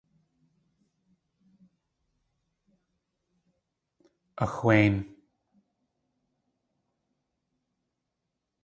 [4.43, 4.95] Axwéin.